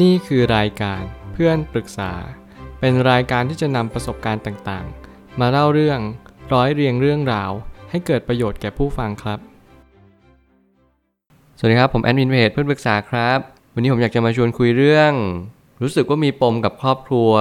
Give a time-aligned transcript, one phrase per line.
[0.00, 2.12] นี่คือรายการเพื่อนปรึกษา
[2.80, 6.00] เป็นรายการที่จะนำประสบการณ์ต่างๆ มาเล่าเรื่อง
[6.52, 7.50] ร้อยเรียงเรื่องราว
[7.90, 9.38] ให้เกิดประโยชน์แก่ผู้ฟังครับ
[11.58, 13.38] สวัสดีครับ ผมแอดมินเพจเพื่อนปรึกษาครับ
[13.74, 15.12] วันนี้ผมอยากจะมาชวนคุยเรื่อง
[15.82, 17.32] รู้สึกว่ามีปมกับครอบครัว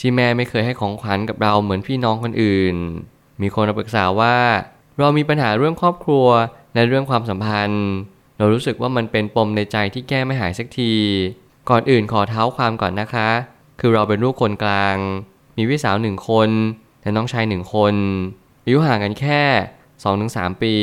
[0.00, 2.76] ที่แม่ไม่เคยให้ของขวัญกับเราเหมือนพี่น้องคนอื่น
[3.42, 4.36] มีคนมาปรึกษาว่า
[4.98, 6.26] เรามีปัญหาเรื่องครอบครัว
[6.74, 7.86] และเรื่องความสัมพันธ์
[8.38, 10.92] เรารู้สึกว่ามันเป็นปมในใจที่แก้ไม่หายสักที
[11.68, 13.28] ก่อนอื่นขอเท้าความก่อนนะคะ
[13.80, 14.96] คือเราเป็นลูกคนกลาง
[15.56, 16.50] มีพี่สาวหนึ่งคน
[17.02, 17.94] และน้องชายหนึ่งคน
[18.64, 19.42] อายุห่างกันแค่
[20.02, 20.74] 2-3 ปี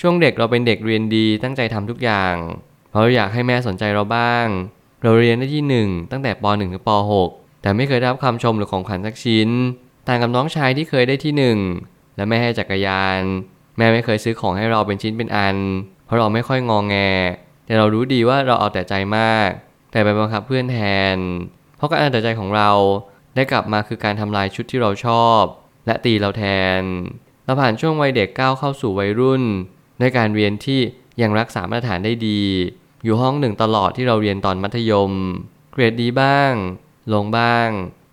[0.00, 2.34] ช่วงเด็กเราเป็นเด็กเรียนดีตั้งใจทำทุกอย่าง
[2.90, 4.46] เพราะเราอยากให้แม่สนใจเราบ้าง
[5.02, 6.90] เราเรียนได้ที่ 1 ตั้งแต่ป .1 ถึงป
[7.22, 9.48] .6 แต่ไม่เคยได้รับคำชมหรือของขวัญสักชิ้น
[10.08, 13.20] ต่างกับน้องชายที่เคยได้ที่ 1 และแม่ให้จักรยาน
[13.78, 15.56] แม่ไม่เคยซื้อของให้เราเป็นชิ้นเป็นอัน
[16.06, 16.96] เพราะเราไม่ค่อยงองแง
[17.66, 19.50] แต่เรารู้ดีว่าเราเอาแต่ใจมาก
[19.92, 20.78] แต่ไปบังคับเพื่อนแท
[21.14, 21.16] น
[21.76, 22.70] เพราะการเอาแต่ใจของเรา
[23.34, 25.42] ได้กลับมาคือการทำลายชุดที่เราชอบ
[25.86, 26.44] และตีเราแท
[26.78, 26.80] น
[27.44, 29.42] เราผ่านช่วงวัยเด็กก้าวเข้าสู่วัยรุ่น
[30.00, 30.80] ด้วยการเรียนที่
[31.22, 32.42] ยังรักษามาตรฐานได้ดี
[33.04, 35.12] อยู่ห้องหนึ่งตลอดที่เราเรียนตอนมัธยม
[35.72, 36.52] เกรดดีบ้าง
[37.12, 37.68] ลงบ้าง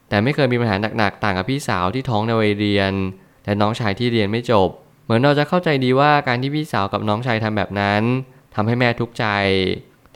[0.10, 2.94] แต่ไม่เคยมีปัญหาหนักๆ ต่างกับพี่สาวที่ท้องในวัยเรียน
[3.46, 4.70] และน้องชายที่เรียนไม่จบ
[5.04, 8.02] เหมือนเราจะเข้าใจดีว่าการที่พี่สาวกับน้องชายทำแบบนั้น
[8.56, 9.26] ทำให้แม่ทุกข์ใจ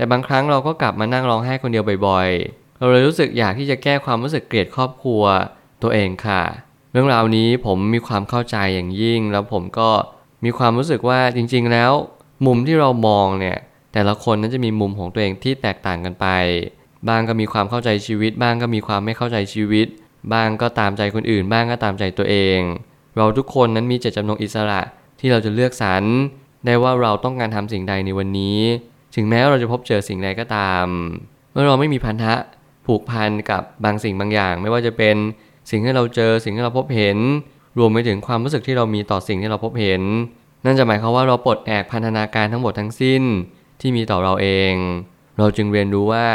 [0.04, 5.24] แต่บางครั้งเราก็กลับมานั่งร้องไห้คนเดียวบ่อยๆ เราเลยรู้สึกอยากที่จะแก้ความรู้สึกเกลียดครอบครัว
[5.84, 6.44] ตัวเองค่ะ
[6.92, 9.90] เรื่องราวนี้ผมมีความเข้าใจอย่างยิ่ง แล้วผมก็
[10.46, 11.92] มีความรู้สึกว่าจริง ๆ แล้ว
[12.46, 13.58] มุมที่เรามองเนี่ย
[13.94, 16.28] แต่ละคนนั้นจะมีมุมของตัวเองที่แตกต่างกันไป
[17.08, 19.88] บางก็มีความเข้าใจชีวิต บ้างก็มีความไม่เข้าใจชีวิต
[20.34, 22.60] บ้างก็ตามใจคนอื่น บ้างก็ตามใจตัวเอง
[23.18, 24.82] เราทุกคนนั้นมีเจตจำนงอิสระ
[25.20, 26.04] ที่เราจะเลือกสรร
[26.66, 28.60] ได้ว่าเราต้องการทำสิ่งใดในวันนี้
[29.16, 30.86] ถึงแม้เราจะพบเจอสิ่งใดก็ตาม
[31.52, 32.36] เมื่อเราไม่มีพันธะ
[32.86, 35.16] ผูกพันกับบางสิ่งบางอย่าง ไม่ว่าจะเป็น
[35.70, 37.18] สิ่งที่เราเจอสิ่งที่เราพบเห็น
[37.78, 40.02] รวมไปถึงความรู้สึกที่เรามีต่อสิ่งที่เราพบเห็น
[40.66, 43.24] นั่นจะหมายความว่าเราปลดแอกพันธนาการทั้งหมดทั้งสิ้น
[43.82, 44.74] ที่มีต่อเราเอง
[45.38, 46.26] เราจึงเรียนรู้ว่า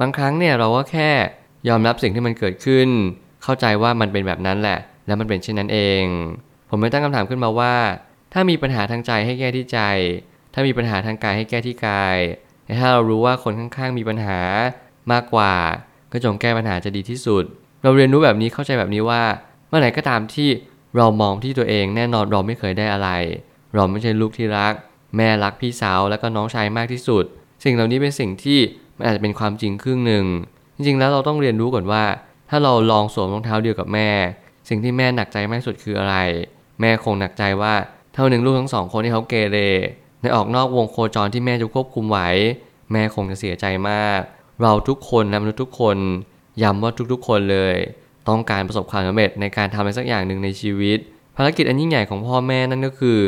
[0.00, 1.10] บางครั้งเนี่ยเราก็แค่
[1.68, 2.88] ยอมรับสิ่งที่มันเกิดขึ้น
[3.42, 6.02] เข้าใจว่ามันเป็นแบบนั้นแหละ และมันเป็นเช่นนั้นเอง
[6.70, 7.74] ผมไม่ตั้งคำถามขึ้นมาว่า
[8.32, 9.80] ถ้ามีปัญหาทางใจให้แก้ที่ใจ
[10.54, 12.18] ถ้ามีปัญหาทางกายให้แก้ที่กาย
[12.64, 14.40] แต่ถ้าเรารู้ว่าคนข้างๆ มีปัญหา
[15.12, 15.54] มากกว่า
[16.12, 17.44] ก็จงแก้ปัญหาจะดีที่สุด
[17.82, 19.22] เราเรียนรู้แบบนี้เข้าใจแบบนี้ว่า
[19.68, 20.48] เมื่อไหร่ก็ตามที่
[20.96, 23.08] เรามองที่ตัวเองแน่นอนเราไม่เคยได้อะไร
[23.74, 24.72] เราไม่ใช่ลูกที่รัก
[25.16, 27.24] แม่รักพี่สาวแล้วก็น้องชายมากที่สุด
[27.64, 28.58] สิ่งเหล่านี้เป็นสิ่งที่
[28.96, 30.24] มันอาจจะเป็นความจริงครึ่งหนึ่ง
[30.76, 32.04] จริงๆแล้วเราต้องเรียนรู้ก่อนว่า
[32.50, 34.10] ถ้าเราลองสวมรองเท้าเดียวกับแม่
[34.68, 36.16] สิ่งที่แม่หนักใจมากที่สุดคืออะไร
[36.80, 37.74] แม่คงหนักใจว่า
[38.14, 39.58] เท่าหนึ่งลูกทั้งสองคนที่เขาเกเร
[40.24, 42.18] ในออกนอกวงโคจรที่แม่จะควบคุมไหว
[42.92, 44.20] แม่คงจะเสียใจมาก
[44.62, 45.96] เราทุกคนนะมนุษย์ทุกคน
[46.62, 47.76] ย้ำว่าทุกๆคนเลย
[48.28, 50.98] ต้องการประสบความสำเร็จในการทำอะไรสักอย่างหนึ่งในชีวิต
[51.36, 53.18] ภารกิจอันยิ่งใหญ่ของพ่อแม่นั่นก็คือ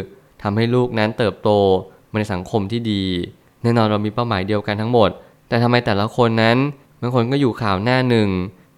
[0.42, 1.50] ทำให้ลูกนั้นเติบโต
[2.10, 3.04] มาในสังคมที่ดี
[3.62, 5.10] แน่นอนเรามีเป้าหมายเดียวกันทั้งหมด
[5.48, 6.56] แต่ทำไมแต่ละคนนั้น
[7.00, 8.30] บางคนก็อยู่ข่าวหน้าหนึ่ง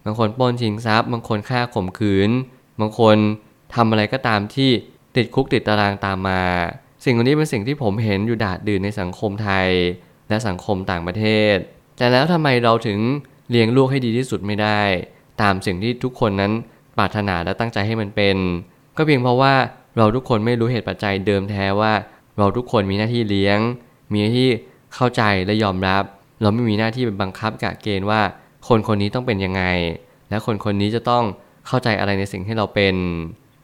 [0.04, 2.30] บางคนปล้นชิงทรัพย์บางคนฆ่าข่มขืน
[2.80, 3.16] บางคน
[3.74, 4.70] ทำอะไรก็ตามที่
[5.16, 6.42] ติดคุกติดตารางตามมา
[7.08, 9.68] สิ่งเหล่านี้เป็นสิ่งที่ผมเห็นอยู่ดาดดื่นในสังคมไทย
[10.28, 11.24] และสังคมต่างประเท
[11.54, 11.56] ศ
[11.98, 12.98] แต่แล้วทำไมเราถึง
[13.50, 14.80] เลี้ยงลูกให้ดีที่สุดไม่ได้
[15.42, 16.52] ตามสิ่งที่ทุกคนนั้น
[16.98, 18.36] ปรารถนาและตั้งใจให้มันเป็น
[18.96, 19.54] ก็เพียงเพราะว่า
[19.96, 21.92] เราทุกคนไม่รู้เหตุปัจจัยเดิมแท้ว่า
[22.38, 23.58] เราทุกคนมีหน้าที่เลี้ยง
[24.12, 24.48] มีหน้าที่
[24.94, 26.02] เข้าใจและยอมรับ
[26.40, 28.20] เราไม่มีหน้าที่เป็นบังคับกะเกณฑ์ว่า
[28.68, 29.62] คนคนนี้ต้องเป็นยังไง
[30.30, 31.24] และคนคนนี้จะต้อง
[31.66, 32.94] เข้าใจอะไรในสิ่งที่เราเป็น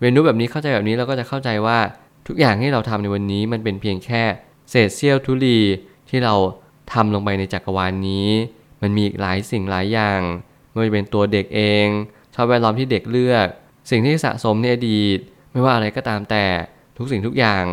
[0.00, 1.78] เรียนรู้แบบนี้เข้าใจแบบนี้เราก็จะเข้าใจว่า
[2.26, 4.22] ทุกอย่างที่เราทำในวันนี้มันเป็นเพียงแค่
[4.70, 5.60] เศษเสี้ยวทุลี
[6.10, 6.34] ที่เรา
[6.92, 8.28] ทำลงไปในจักรวาลนนี้
[8.82, 10.20] มันมีอีกหลายสิ่งหลายอย่าง
[10.70, 11.86] ไม่ว่าจะเป็นตัวเด็กเอง
[12.34, 13.46] ชอบแวดล้อมที่เด็กเลือก
[13.90, 15.18] สิ่งที่สะสมในอดีต
[15.52, 16.44] ไม่ว่าอะไรก็ตามแต่
[16.96, 17.64] ทุกสิ่งทุกอย่าง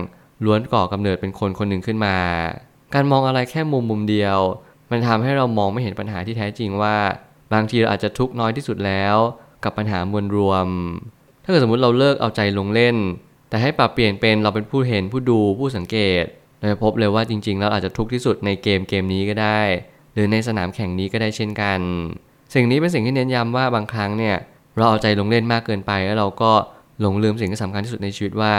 [0.45, 2.17] ล้วนก่อกำเนิดเป็นคนคนหนึ่งขึ้นมา
[2.93, 4.37] การมองอะไรแค่มุมมุมเดียว
[4.91, 6.97] มันทำให้เรามองไม่เห็นปัญหาที่แท้จริงว่า
[7.53, 9.15] บางทีเราอาจจะทุกข์น้อยที่สุดแล้ว
[9.63, 10.67] กับปัญหามวลรวม
[11.43, 12.95] ถ้าเกิดสมมติเราเลิกเอาใจลงเล่น
[13.51, 16.23] แต่ให้ปรับเปลี่ยนเป็นเราเป็นผู้เห็นผู้ดูผู้สังเกต
[16.59, 19.61] เราจะพบเลยว่าจริง ๆ แล้วอาจจะทุกข์ที่สุดในเกมเกมนี้ก็ได้
[20.13, 21.79] หรือในสนามแข่งนี้ก็ได้เช่นกัน
[22.53, 24.35] สิ่งนี้เป็นสิ่งที่เน้นย้ำว่าบางครั้งเนี่ย
[24.75, 26.51] เราเอาใจลงเล่นมากเกินไปแล้วเราก็
[27.01, 28.53] หลงลืมสิ่งที่สำคัญที่สุดในชีวิตว่า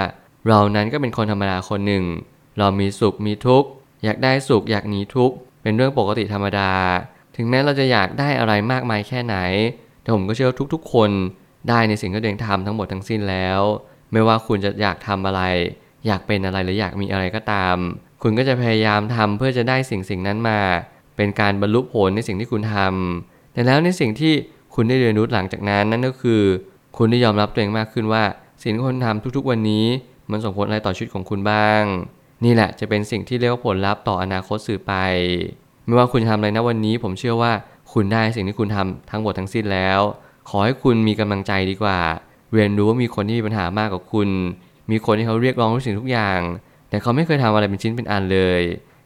[0.48, 2.04] เรานั้นก็เป็นคนธรรมดาคนหนึ่ง
[2.58, 3.68] เรามีสุขมีทุกข์
[4.04, 6.70] อยากได้สุขอยากหนีทุกข์เป็นเรื่องปกติธรรมดา
[7.36, 9.36] ถึงแม้เราจะอยากได้อะไรมากมายแค่ไหน
[10.02, 11.10] แต่ผมก็เชื่อทุกๆ คน
[11.68, 13.60] ได้ในสิ่งที่ตัวเองทำทั้งหมดทั้งสิ้นแล้ว
[14.12, 15.42] ไม่ว่าคุณจะอยากทำอะไร
[16.06, 17.76] อยากเป็นอะไรหรืออยากมีอะไรก็ตาม
[18.22, 20.60] คุณก็จะพยายามทำเพื่อจะได้สิ่งสิ่งนั้นมา
[21.16, 24.32] เป็นการบรรลุผลในสิ่งที่คุณทำแต่แล้วในสิ่งที่
[24.74, 26.42] คุณได้เรียนรู้หลังจากนั้นนั่นก็คือ
[26.96, 28.24] คุณได้ยอมรับตัวเองมากขึ้นว่า
[28.62, 29.86] สิ่งที่คุณทำทุกๆ วันนี้
[30.30, 31.82] มันส่งผลอะไรต่อชีวิตของคุณบ้าง
[32.44, 34.94] นี่แหละจะเป็นสิ่งที่เรียกว่าผลลัพธ์ต่ออนาคตสื่อไป
[35.86, 37.52] ไม่ว่าคุณจะทำอะไรนะวันนี้ ผมเชื่อว่า
[37.92, 40.00] คุณได้สิ่งที่คุณทำทั้งหมดทั้งสิ้นแล้ว
[40.48, 42.00] ขอให้คุณมีกำลังใจดีกว่า
[42.54, 44.28] เรียนรู้ว่ามีคนที่มีปัญหามากกว่าคุณ
[44.90, 46.40] มีคนที่เขาเรียกร้องทุกสิ่งทุกอย่าง
[46.88, 48.62] แต่เขาไม่เคยทำอะไรเป็นชิ้นเป็นอันเลย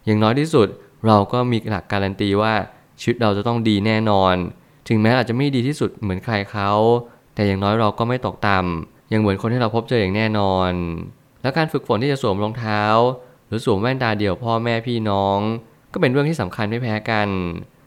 [0.07, 0.69] อย่างน้อยที่สุด
[1.07, 2.55] เราก็มีหลักการันตีว่า
[3.01, 4.35] ชีวิตเราจะต้องดีแน่นอน
[4.89, 6.71] ถึงแม้อาจจะไม่ดีที่สุดเหมือนใครเขา
[7.35, 10.73] แต่อย่างน้อยเราก็ไม่ตกต่ำยังเหมือนคนที่เราพบเจออย่างแน่นอน
[11.43, 12.83] แล้วการฝึกฝนที่จะสวมรองเท้า
[13.47, 15.39] หรือสวมแว่นตาเดี่ยวพ่อแม่พี่น้อง
[15.93, 17.29] ก็เป็นเรื่องที่สำคัญไม่แพ้กัน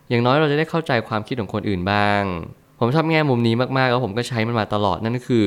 [0.10, 2.22] อย่างน้อยเราจะได้เข้าใจความคิดของคนอื่นบ้าง
[2.80, 5.46] ผมชอบแง่มุมนี้มากๆแล้วผมก็ใช้มันมาตลอดนั่นก็คือ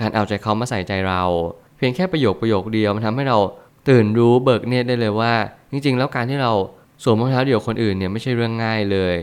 [0.00, 1.22] การเอาใจเขามาใส่ใจเรา
[1.76, 3.38] เพียงแค่ประโยคประโยคเดียวมันทำให้เรา
[3.88, 5.34] ตื่นรู้เบิกเนตรได้เลยว่า
[5.72, 6.52] จริง ๆ แล้วการที่เรา
[7.02, 9.16] สวมรองเท้าเดี่ยวคนอื่นเนี่ยไม่ใช่เรื่องง่ายเลย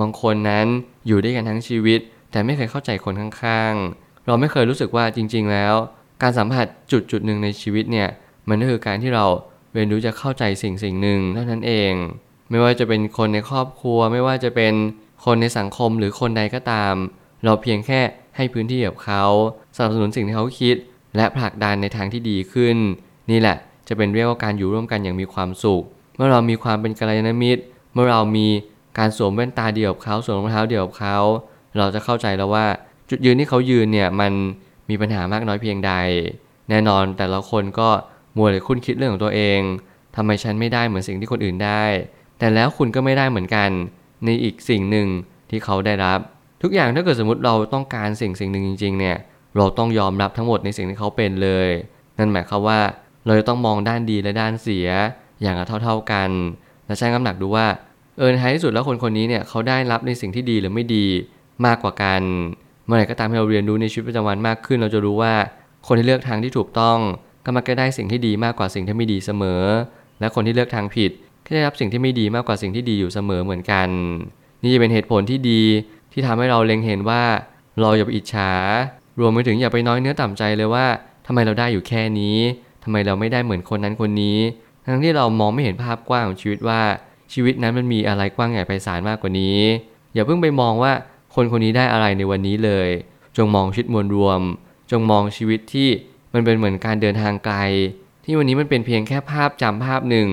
[0.00, 0.66] บางคนนั้น
[1.06, 2.00] อยู่ด้วยกันทั้งชีวิต
[2.30, 5.74] แต่ไม่เคยเข้าใจคนข้างๆ เราไม่เคยรู้สึกว่าจริง ๆ แล้ว
[6.22, 8.08] การสัมผัสจุดจุดหนึ่งในชีวิตเนี่ย
[8.48, 9.26] มันก็คือการที่เรา
[9.74, 11.92] เรียนรู้จะเข้าใจสิ่งสิ่งหนึ่งเท่านั้นเอง
[12.50, 14.74] ไม่ว่าจะเป็นคนในครอบครัว ไม่ว่าจะเป็น
[15.24, 16.94] คนในสังคมหรือคนใดก็ตาม
[17.44, 18.00] เราเพียงแค่
[18.36, 19.24] ให้พื้นที่กับเขา
[19.76, 20.76] สนับสนุนสิ่งที่เขาคิด
[21.16, 22.76] และผลักดันในทางที่ดีขึ้น
[23.30, 23.56] นี่แหละ
[23.88, 25.82] จะเป็นเรียกว่าการอยู่ร่วมกันอย่างมีความสุข
[26.16, 27.62] เมื่อเรามีความเป็นกัลยาณมิตร
[27.92, 28.46] เมื่อเรามี
[28.98, 31.18] การสวมแว่นตาเดียวกับเขาสวมรองเท้าเดียวกับเขา
[31.76, 32.66] เราจะเข้าใจแล้วว่า
[33.10, 34.32] จุดยืนที่เขายืนเนี่ยมัน
[34.90, 35.92] มีปัญหามากน้อยเพียงใด
[36.70, 37.88] แน่นอนแต่ละคนก็
[38.36, 39.60] มัวแต่คุ้นคิดเรื่องของตัวเอง
[40.16, 41.84] ทำไมฉันไม่ได้เหมือนสิ่งที่คนอื่นได้
[42.38, 43.70] แต่แล้วคุณก็ไม่ได้เหมือนกัน
[44.24, 45.08] ในอีกสิ่งหนึ่ง
[45.50, 46.18] ที่เขาได้รับ
[46.62, 49.16] ทุกอย่างถ้าเกิดสมมติเราต้องการสิ่งสิ่งหนึ่งจริงๆเนี่ย
[49.56, 51.68] เราต้องยอมรับทั้งหมดในสิ่งที่เขาเป็นเลย
[52.18, 52.80] นั่นหมายความว่า
[53.26, 54.88] เราจะต้องมองด้านดีและด้านเสีย
[55.42, 56.30] อย่างเท่าๆกัน
[56.86, 57.66] และชั่งน้ำหนักดูว่า
[58.18, 61.06] เออในท้ายที่สุดแล้วคนคนนี้เนี่ยเขาได้รับในสิ่งที่ดีหรือไม่ดี
[61.66, 62.22] มากกว่ากัน
[62.86, 65.34] เมื่อไหร่ก็ตามที่เราเรียนรู้ในชีวิตประจำวันมากขึ้น เราจะรู้ว่า
[65.86, 66.98] คนที่เลือกทางที่ถูกต้อง
[67.44, 69.62] ก็มักจะได้สิ่งที่ดีมากกว่าสิ่งที่ไม่ดีเสมอ
[70.20, 71.10] และคนที่เลือกทางผิด
[71.48, 73.88] ก็ได้รับสิ่งที่ไม่ดีมากกว่าสิ่งที่ดีอยู่เสมอเหมือนกัน
[74.62, 75.62] นี่จะเป็นเหตุผลที่ดี
[76.12, 77.22] ที่ทำให้เราเล็งเห็นว่า
[77.80, 78.50] เราอย่าไปอิจฉา
[79.20, 80.86] รวมไปถึงอย่าไปน้อยเนื้อต่ำใจเลยว่า
[81.26, 82.36] ทำไมเราได้อยู่แค่นี้
[82.84, 84.38] ทำไมเราไม่ได้เหมือนคนนั้นคนนี้
[84.84, 86.80] ทั้งที่เรามองไม่เห็นภาพกว้างของชีวิตว่า
[87.32, 89.58] ชีวิตนั้นมันมีอะไรกว้างใหญ่ไพศาลมากกว่านี้
[90.14, 90.92] อย่าเพิ่งไปมองว่า
[91.34, 92.88] คนคนนี้ได้อะไรในวันนี้เลย
[93.36, 94.40] จงมองชีวิตมวลรวม
[94.90, 95.88] จงมองชีวิตที่
[96.34, 97.56] มันเป็นเหมือนการเดินทางไกล
[98.24, 100.28] ที่วันนี้มันเป็นเพียงแค่ภาพจำภาพหนึ่ง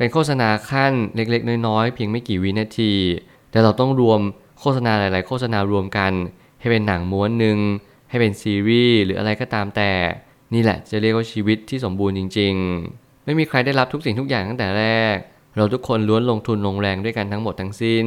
[0.00, 2.92] เป็นโฆษณาขั้นเล็กๆ น้อยๆ เพียงไม่กี่วินาที
[3.50, 4.20] แต่เราต้องรวม
[4.60, 6.12] โฆษณาหลาย ๆ โฆษณารวมกัน
[6.60, 7.58] ให้เป็นหนังม้วนหนึ่ง
[8.10, 9.92] ให้เป็นซีรีส์หรืออะไรก็ตามแต่
[10.54, 12.54] นี่แหละจะเรียกว่าชีวิตที่สมบูรณ์จริง
[12.90, 15.16] ๆ ไม่มีใครได้รับทุกสิ่งทุกอย่างตั้งแต่แรก
[15.56, 18.06] เราทุกคนล้วนลงทุนลงแรงด้วยกันทั้งหมดทั้งสิ้น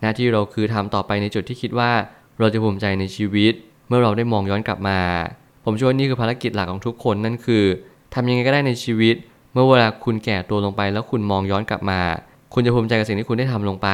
[0.00, 1.92] หน้าที่เราคือทำต่อไปในจุดที่คิดว่า
[2.38, 3.54] เราจะภูมิใจในชีวิต
[3.88, 5.00] เมื่อเราได้มองย้อนกลับมา
[5.64, 7.64] ผมเชื่อว่านี่คือภารกิจหลักของทุกคนนั่นคือ
[8.14, 9.16] ทำยังไงก็ได้ในชีวิต
[9.54, 12.00] เมื่อเวลาคุณแก่ตัวลงไป แล้วคุณมองย้อนกลับมา
[12.54, 13.88] คุณจะภูมิใจกับสิ่งที่คุณได้ทำลงไป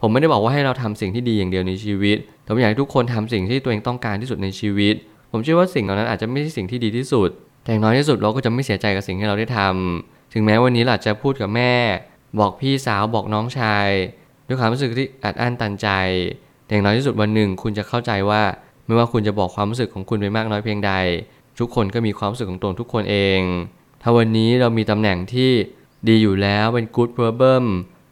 [0.00, 4.94] ผมไม่ได้บอกว่าให้เราทำสิ่งที่ดีอย่างเดียวในชีวิตแต่ผมอยากให้ทุกคนทำสิ่งที่ตัวเองต้องการที่สุดในชีวิต
[5.32, 7.30] ผมเชื่อว่าสิ่งเหล่านั้นอาจจะไม่ใช่สิ่งที่ดีที่สุด
[7.64, 11.72] แต่อย่างน้อยที่สุดเราก็จะไม่เสียใจกับสิ่งที่เราได้ทำถึงแม้วันนี้เราจะพูดกับแม่
[12.40, 13.88] บอกพี่สาวบอกน้องชาย
[14.46, 15.88] ด้วยความรู้สึกที่อัดอั้นตันใจ
[16.66, 18.42] แต่อย่างน้อยที่สุดวันหนึ่งคุณจะเข้าใจว่า
[18.86, 20.92] ไม่ว่าคุณจะบอกความรู้สึกของคุณไปมากน้อยเพียงใด
[21.58, 23.40] ทุกคนก็มีความรู้สึกของตนทุกคนเอง
[24.02, 25.50] ถ้าวันนี้เรามีตำแหน่งที่
[26.08, 27.64] ดีอยู่แล้วเป็น good problem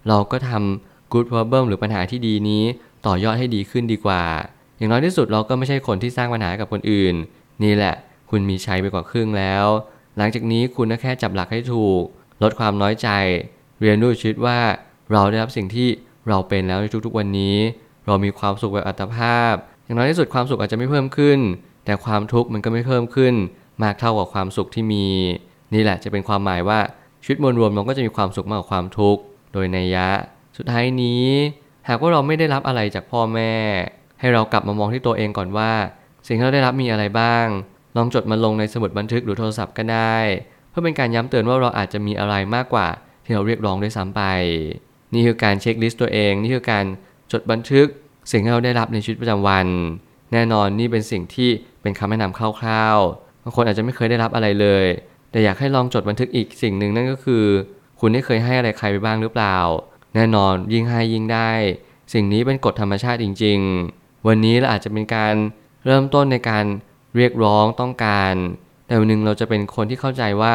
[0.09, 2.65] เราก็ทำ good problem หรือปัญหาที่ดีนี้
[3.07, 4.25] ต่อยอดให้ดีขึ้นดีกว่า
[4.77, 7.15] อย่างน้อยที่สุดเราก็ไม่ใช่คนที่สร้างปัญหากับคนอื่น
[7.65, 7.95] นี่แหละ
[8.31, 9.67] คุณมีชัยไปกว่าครึ่งแล้ว
[10.17, 12.03] หลังจากนี้คุณก็แค่จับหลักให้ถูก
[12.43, 13.09] ลดความน้อยใจ
[13.81, 14.59] เรียนรู้ชีวิตว่า
[15.13, 15.89] เราได้รับสิ่งที่
[16.29, 17.57] เราเป็นแล้วในทุกๆวันนี้
[18.07, 19.55] เรามีความสุขแบบอัตภาพ
[19.85, 21.39] อย่างน้อยที่สุดความสุขอาจจะไม่เพิ่มขึ้น
[21.85, 23.35] แต่ความทุกข์มันก็ไม่เพิ่มขึ้น
[23.83, 25.07] มากเท่ากับความสุขที่มี
[25.75, 26.81] นี่แหละจะเป็นความหมายว่า
[27.23, 29.23] ชีวิตมวลรวมเราก็จะมีความสุขมากกว่าความทุกข์
[29.53, 30.09] โดยในยะ
[30.57, 31.27] สุดท้ายนี้
[31.89, 33.53] หากว่าเราไม่ได้รับอะไรจากพ่อแม่
[34.21, 35.73] ให้เรากลับมามองที่ตัวเองก่อนว่า
[36.27, 37.47] สิ่งที่เราได้รับมีอะไรบ้าง
[37.97, 40.17] ลองจดมันลงในสมุดบันทึกหรือโทรศัพท์ก็ได้
[40.71, 42.89] เพื่อเป็นการย้ำเตือนว่าเราอาจจะมีอะไรมากกว่า
[43.25, 44.23] ที่เราเรียกร้องด้วยซ้ำไป
[45.15, 46.85] นี่คือการเช็คลิสต์ตัวเอง นี่คือการ
[47.33, 47.87] จดบันทึก
[48.31, 49.67] สิ่งที่เราได้รับในชีวิตประจำวัน
[50.33, 51.51] แน่นอนนี่เป็นสิ่งที่
[51.83, 54.87] เป็นคำแนะนำคร่าวๆบางคนอาจจะไม่เคยได้รับอะไรเลย
[55.31, 57.45] แต่อยากให้ลองจดบันทึกอีกสิ่งหนึ่งนั่นก็คือ
[58.01, 59.57] คุณได้เคยให้อะไรใครไปบ้างหรือเปล่า
[60.15, 61.51] แน่นอนยิ่งให้ยิ่งได้
[62.13, 63.59] สิ่งนี้เป็นกฎธรรมชาติจริง
[63.93, 65.35] ๆ วันนี้เราอาจจะเป็นการ
[65.87, 66.65] เริ่มต้นในการ
[67.17, 68.35] เรียกร้องต้องการ
[68.87, 70.55] แต่วันหนึ่งเราจะเป็นคนที่เข้าใจว่า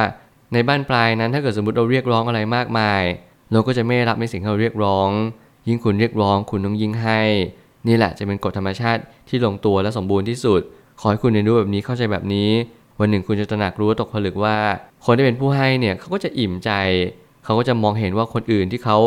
[0.53, 3.03] ในบ้านปลายนั้นถ้าเกิดสมมติเราเรียกร้องอะไรมากมาย
[3.51, 5.09] เราก็จะไม่รับในสิ่งที่เราเรียกร้อง
[5.67, 7.21] ยิ่งคุณเรียกร้องคุณต้องยิ่งให้
[7.87, 10.61] นี่แหละจะเป็นกฎธรรมชาติที่ลงตัวและสมบูรณ์ที่สุด
[10.99, 12.49] ขอให้คุณเรียนรู้แบบนี้เข้าใจแบบนี้
[12.99, 14.57] วันหนึ่งคุณจะตระหนักรู้ตกผลึกว่า
[15.05, 16.71] คนที่เป็นผู้ให้เนี่ยเขาก็จะอิ่มใจ
[17.43, 18.97] เขาก็จะมองเห็นว่าคนอื่นที่เขา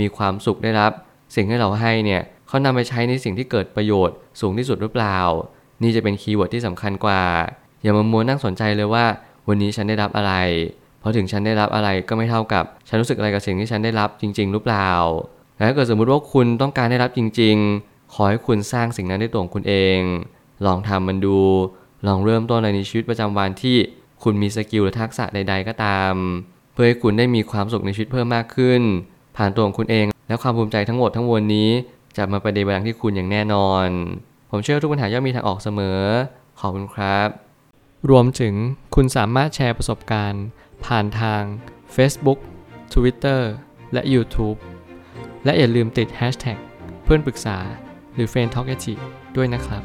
[0.00, 0.92] มีความสุขได้รับ
[1.34, 5.18] สิ่งที่เราให้เนี่ยเขานำไปใช้ในสิ่งที่เกิดประโยชน์สูงที่สุดหรือเปล่า
[5.82, 7.22] นี่จะเป็น keyword ที่สำคัญกว่า
[7.82, 9.04] อย่ามามัวนั่งสนใจเลยว่า
[9.48, 10.34] วันนี้ฉันได้รับอะไร
[11.00, 14.90] เพราะถึงฉันได้รับอะไรก็ไม่เท่ากับฉันรู้สึกอะไรกับสิ่งที่ฉันได้รับจริง ๆ หรือเปล่า
[15.56, 19.98] และถ้าเกิดสมมุติว่าคุณต้องการได้รับจริง ๆ ขอให้คุณสร้างสิ่งนั้นด้วยตัวของคุณเอง
[20.66, 21.38] ลองทำมันดู
[22.06, 23.76] ลองเริ่มต้นในชีวิตประจำวันที่
[24.22, 26.12] คุณมีสกิลหรือทักษะใด ๆ ก็ตาม
[26.72, 28.80] เพื่อให้คุณได้มีความสุขในชีวิตเพิ่มมากขึ้น
[29.36, 31.70] ผ่านตัวของคุณเอง และความภูมิใจทั้งหมดทั้งมวลนี้
[32.16, 33.86] จะมาประเดบังที่คุณอย่างแน่นอน
[34.50, 36.00] ผมเชื่อว่าทุกปัญหาย่อมมีทางออกเสมอ
[36.60, 37.28] ขอบคุณครับ
[38.10, 38.54] รวมถึง
[38.94, 40.44] คุณสามารถแชร์ประสบการณ์
[40.84, 41.42] ผ่านทาง
[41.96, 42.38] Facebook
[42.92, 43.40] Twitter
[43.92, 44.58] และ YouTube
[45.44, 46.58] และอย่าลืมติด Hashtag
[47.04, 47.58] เพื่อนปรึกษา
[48.14, 48.76] หรือ f r ร e n d t a l k a
[49.36, 49.82] ด้วยนะครับ